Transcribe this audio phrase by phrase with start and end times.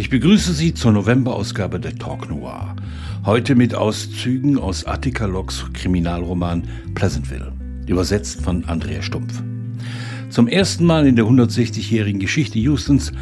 [0.00, 2.74] Ich begrüße Sie zur Novemberausgabe der Talk Noir.
[3.26, 6.62] Heute mit Auszügen aus Attica Locks Kriminalroman
[6.94, 7.52] Pleasantville,
[7.86, 9.42] übersetzt von Andrea Stumpf.
[10.30, 13.12] Zum ersten Mal in der 160-jährigen Geschichte Houstons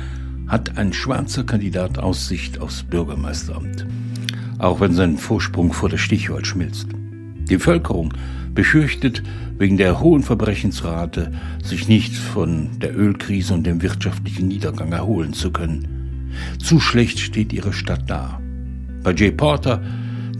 [0.46, 3.84] hat ein schwarzer Kandidat Aussicht aufs Bürgermeisteramt.
[4.60, 6.86] Auch wenn sein Vorsprung vor der Stichwahl schmilzt.
[7.50, 8.14] Die Bevölkerung
[8.54, 9.24] befürchtet
[9.58, 15.50] wegen der hohen Verbrechensrate, sich nicht von der Ölkrise und dem wirtschaftlichen Niedergang erholen zu
[15.50, 15.97] können.
[16.58, 18.40] Zu schlecht steht ihre Stadt da.
[19.02, 19.82] Bei Jay Porter,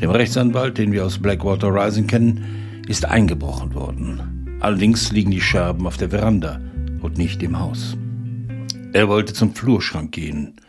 [0.00, 4.58] dem Rechtsanwalt, den wir aus Blackwater Rising kennen, ist eingebrochen worden.
[4.60, 6.60] Allerdings liegen die Scherben auf der Veranda
[7.00, 7.96] und nicht im Haus.
[8.92, 10.60] Er wollte zum Flurschrank gehen,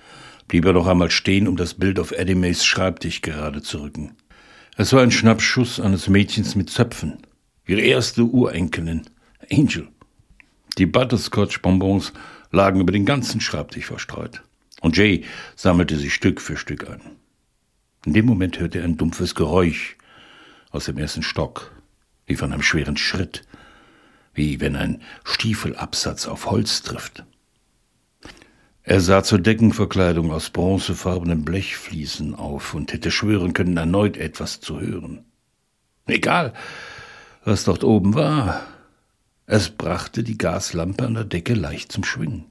[0.47, 4.11] blieb er noch einmal stehen, um das Bild auf Eddie Mays Schreibtisch gerade zu rücken.
[4.77, 7.17] Es war ein Schnappschuss eines Mädchens mit Zöpfen,
[7.65, 9.03] ihre erste Urenkelin,
[9.51, 9.87] Angel.
[10.77, 12.13] Die Butterscotch-Bonbons
[12.51, 14.41] lagen über den ganzen Schreibtisch verstreut.
[14.81, 15.25] Und Jay
[15.55, 17.01] sammelte sie Stück für Stück ein.
[18.05, 19.97] In dem Moment hörte er ein dumpfes Geräusch
[20.71, 21.71] aus dem ersten Stock,
[22.25, 23.43] wie von einem schweren Schritt,
[24.33, 27.25] wie wenn ein Stiefelabsatz auf Holz trifft.
[28.83, 34.79] Er sah zur Deckenverkleidung aus bronzefarbenen Blechfliesen auf und hätte schwören können, erneut etwas zu
[34.79, 35.25] hören.
[36.07, 36.53] Egal,
[37.43, 38.65] was dort oben war,
[39.45, 42.48] es brachte die Gaslampe an der Decke leicht zum Schwingen.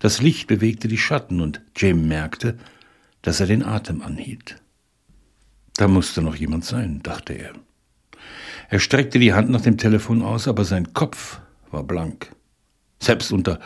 [0.00, 2.56] Das Licht bewegte die Schatten und Jim merkte,
[3.22, 4.56] dass er den Atem anhielt.
[5.76, 7.52] Da musste noch jemand sein, dachte er.
[8.68, 12.34] Er streckte die Hand nach dem Telefon aus, aber sein Kopf war blank.
[13.00, 13.60] Selbst unter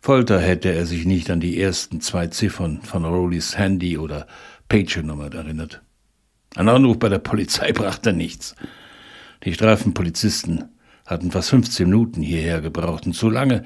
[0.00, 4.26] Folter hätte er sich nicht an die ersten zwei Ziffern von Rowleys Handy- oder
[4.68, 5.82] Pager-Nummer erinnert.
[6.56, 8.54] Ein Anruf bei der Polizei brachte nichts.
[9.44, 10.70] Die Streifenpolizisten
[11.06, 13.64] hatten fast 15 Minuten hierher gebraucht und so lange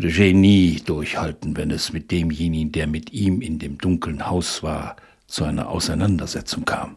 [0.00, 5.44] Genie durchhalten, wenn es mit demjenigen, der mit ihm in dem dunklen Haus war, zu
[5.44, 6.96] einer Auseinandersetzung kam.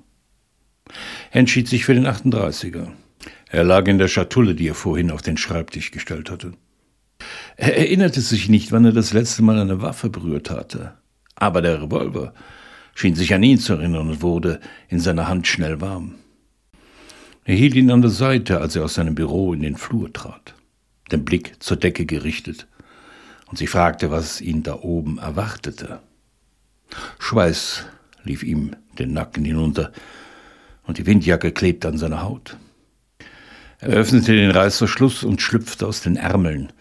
[1.32, 2.88] Er entschied sich für den 38er.
[3.50, 6.54] Er lag in der Schatulle, die er vorhin auf den Schreibtisch gestellt hatte.
[7.58, 10.94] Er erinnerte sich nicht, wann er das letzte Mal eine Waffe berührt hatte.
[11.36, 12.34] Aber der Revolver
[12.96, 16.16] schien sich an ihn zu erinnern und wurde in seiner Hand schnell warm.
[17.46, 20.54] Er hielt ihn an der Seite, als er aus seinem Büro in den Flur trat,
[21.12, 22.68] den Blick zur Decke gerichtet
[23.50, 26.00] und sie fragte, was ihn da oben erwartete.
[27.20, 27.86] Schweiß
[28.24, 29.92] lief ihm den Nacken hinunter
[30.84, 32.58] und die Windjacke klebte an seiner Haut.
[33.80, 36.74] Er öffnete den Reißverschluss und schlüpfte aus den Ärmeln,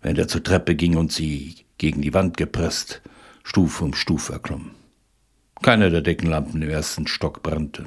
[0.00, 3.02] während er zur Treppe ging und sie gegen die Wand gepresst,
[3.42, 4.72] Stufe um Stufe erklomm.
[5.62, 7.86] Keine der Deckenlampen im ersten Stock brannte.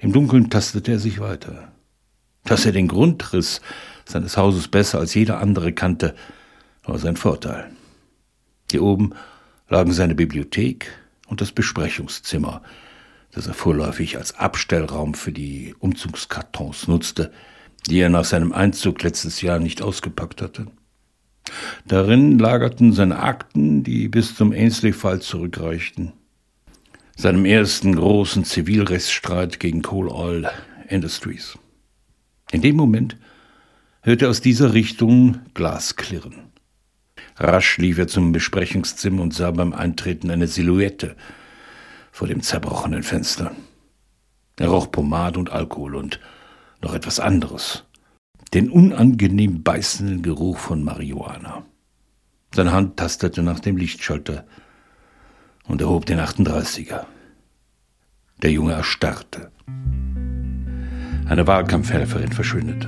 [0.00, 1.72] Im Dunkeln tastete er sich weiter.
[2.44, 3.60] Dass er den Grundriss
[4.04, 6.14] seines Hauses besser als jeder andere kannte,
[6.86, 7.70] war sein Vorteil.
[8.70, 9.14] Hier oben
[9.68, 10.90] lagen seine Bibliothek
[11.26, 12.62] und das Besprechungszimmer,
[13.32, 17.32] das er vorläufig als Abstellraum für die Umzugskartons nutzte,
[17.88, 20.66] die er nach seinem Einzug letztes Jahr nicht ausgepackt hatte.
[21.86, 26.12] Darin lagerten seine Akten, die bis zum Ainsley-Fall zurückreichten,
[27.16, 30.50] seinem ersten großen Zivilrechtsstreit gegen Coal Oil
[30.88, 31.56] Industries.
[32.50, 33.16] In dem Moment
[34.02, 36.46] hörte er aus dieser Richtung Glas klirren.
[37.38, 41.16] Rasch lief er zum Besprechungszimmer und sah beim Eintreten eine Silhouette
[42.10, 43.52] vor dem zerbrochenen Fenster.
[44.58, 46.18] Er roch Pomade und Alkohol und
[46.80, 47.84] noch etwas anderes.
[48.54, 51.64] Den unangenehm beißenden Geruch von Marihuana.
[52.54, 54.46] Seine Hand tastete nach dem Lichtschalter
[55.64, 57.04] und erhob den 38er.
[58.40, 59.50] Der Junge erstarrte.
[61.28, 62.86] Eine Wahlkampfhelferin verschwindet.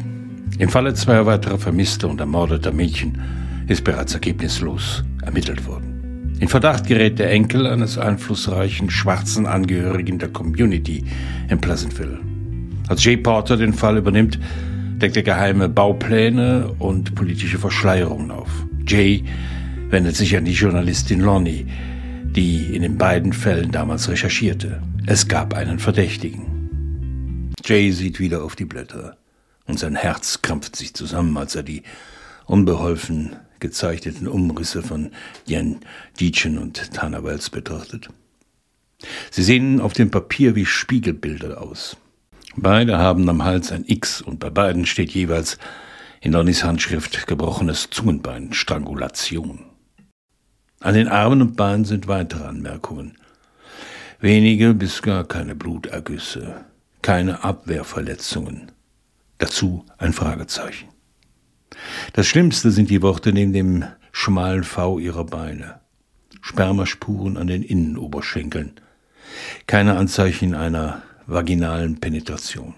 [0.58, 3.20] Im Falle zweier weiterer vermisster und ermordeter Mädchen
[3.68, 6.36] ist bereits ergebnislos ermittelt worden.
[6.40, 11.04] In Verdacht gerät der Enkel eines einflussreichen schwarzen Angehörigen der Community
[11.48, 12.20] in Pleasantville.
[12.88, 14.38] Als Jay Porter den Fall übernimmt,
[14.98, 18.48] deckt er geheime Baupläne und politische Verschleierungen auf.
[18.86, 19.24] Jay
[19.90, 21.66] wendet sich an die Journalistin Lonnie,
[22.24, 24.80] die in den beiden Fällen damals recherchierte.
[25.06, 27.52] Es gab einen Verdächtigen.
[27.64, 29.16] Jay sieht wieder auf die Blätter
[29.66, 31.82] und sein Herz krampft sich zusammen, als er die
[32.46, 35.10] unbeholfen gezeichneten Umrisse von
[35.46, 35.80] Jan
[36.18, 38.08] Dietschen und Tana Wells betrachtet.
[39.30, 41.96] Sie sehen auf dem Papier wie Spiegelbilder aus.
[42.56, 45.58] Beide haben am Hals ein X und bei beiden steht jeweils
[46.20, 49.64] in Donnys Handschrift gebrochenes Zungenbein, Strangulation.
[50.80, 53.16] An den Armen und Beinen sind weitere Anmerkungen.
[54.20, 56.64] Wenige bis gar keine Blutergüsse,
[57.02, 58.72] keine Abwehrverletzungen.
[59.38, 60.88] Dazu ein Fragezeichen.
[62.12, 65.80] Das Schlimmste sind die Worte neben dem schmalen V ihrer Beine.
[66.40, 68.80] Spermaspuren an den Innenoberschenkeln.
[69.66, 72.74] Keine Anzeichen einer vaginalen Penetration.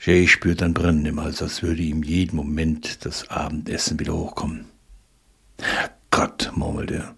[0.00, 4.66] Jay spürt ein Brennen im Hals, als würde ihm jeden Moment das Abendessen wieder hochkommen.
[6.10, 7.14] Gott, murmelt er.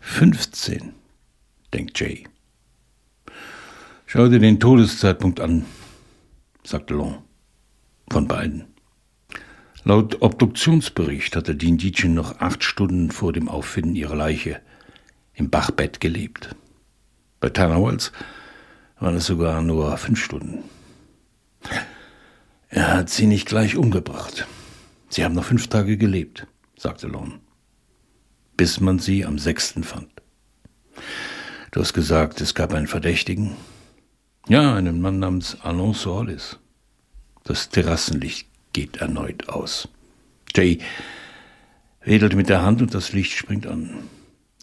[0.00, 0.92] Fünfzehn,
[1.72, 2.24] denkt Jay.
[4.06, 5.64] Schau dir den Todeszeitpunkt an,
[6.62, 7.22] sagt Long.
[8.10, 8.66] Von beiden.
[9.88, 14.60] Laut Obduktionsbericht hatte Dean Dietchen noch acht Stunden vor dem Auffinden ihrer Leiche
[15.32, 16.54] im Bachbett gelebt.
[17.40, 18.12] Bei Wells
[19.00, 20.62] waren es sogar nur fünf Stunden.
[22.68, 24.46] Er hat sie nicht gleich umgebracht.
[25.08, 26.46] Sie haben noch fünf Tage gelebt,
[26.76, 27.40] sagte Lon,
[28.58, 30.10] bis man sie am sechsten fand.
[31.70, 33.56] Du hast gesagt, es gab einen Verdächtigen.
[34.48, 36.58] Ja, einen Mann namens Alain Solis.
[37.44, 38.47] Das Terrassenlicht
[38.78, 39.88] geht erneut aus.
[40.54, 40.78] Jay
[42.04, 43.90] wedelt mit der Hand und das Licht springt an.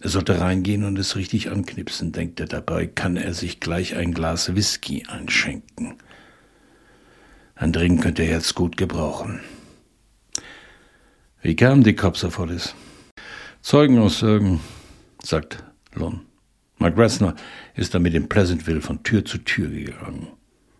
[0.00, 2.46] Er sollte reingehen und es richtig anknipsen, denkt er.
[2.46, 5.96] Dabei kann er sich gleich ein Glas Whisky einschenken.
[7.56, 9.40] Ein Drink könnte er jetzt gut gebrauchen.
[11.42, 12.74] Wie kamen die Cops auf Hollis?
[13.60, 14.60] Zeugenaussagen,
[15.22, 16.22] sagt Lon.
[16.78, 17.34] Mark Ressner
[17.74, 20.28] ist damit in Pleasantville von Tür zu Tür gegangen.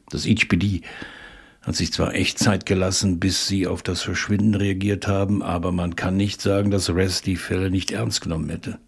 [0.09, 0.81] Das HPD
[1.67, 5.97] hat sich zwar echt Zeit gelassen, bis sie auf das Verschwinden reagiert haben, aber man
[5.97, 8.79] kann nicht sagen, dass Ress die Fälle nicht ernst genommen hätte.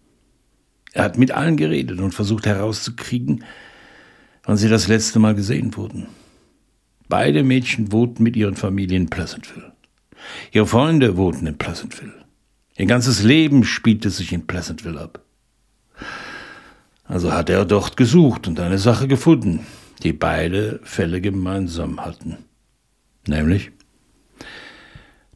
[0.93, 3.43] Er hat mit allen geredet und versucht herauszukriegen,
[4.43, 6.07] wann sie das letzte Mal gesehen wurden.
[7.09, 9.73] Beide Mädchen wohnten mit ihren Familien in Pleasantville.
[10.53, 12.25] Ihre Freunde wohnten in Pleasantville.
[12.77, 15.21] Ihr ganzes Leben spielte sich in Pleasantville ab.
[17.03, 19.65] Also hat er dort gesucht und eine Sache gefunden,
[20.01, 22.37] die beide Fälle gemeinsam hatten.
[23.27, 23.71] Nämlich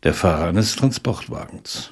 [0.04, 1.92] der Fahrer eines Transportwagens.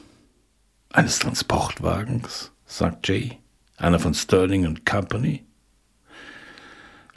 [0.90, 3.38] Eines Transportwagens, sagt Jay,
[3.78, 5.44] einer von Sterling und Company.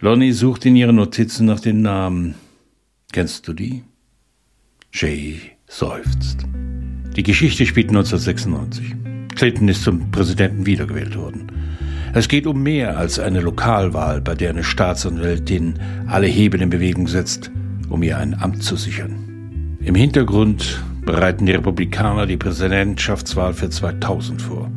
[0.00, 2.34] Lonnie sucht in ihren Notizen nach den Namen
[3.12, 3.84] Kennst du die?
[4.92, 6.44] Jay seufzt.
[7.16, 8.94] Die Geschichte spielt 1996.
[9.36, 11.46] Clinton ist zum Präsidenten wiedergewählt worden.
[12.12, 17.08] Es geht um mehr als eine Lokalwahl, bei der eine Staatsanwältin alle Hebel in Bewegung
[17.08, 17.50] setzt,
[17.88, 19.78] um ihr ein Amt zu sichern.
[19.80, 24.70] Im Hintergrund bereiten die Republikaner die Präsidentschaftswahl für 2000 vor.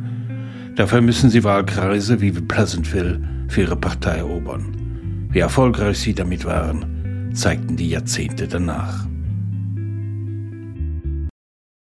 [0.76, 5.28] Dafür müssen sie Wahlkreise wie Pleasantville für ihre Partei erobern.
[5.30, 9.06] Wie erfolgreich sie damit waren, zeigten die Jahrzehnte danach.